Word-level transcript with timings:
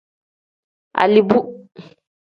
Aliboo. 1.01 1.39